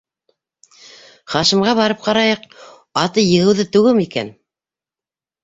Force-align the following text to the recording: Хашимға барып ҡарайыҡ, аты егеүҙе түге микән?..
Хашимға 1.33 1.75
барып 1.81 2.01
ҡарайыҡ, 2.07 2.49
аты 3.03 3.27
егеүҙе 3.27 3.67
түге 3.77 3.95
микән?.. 4.01 4.35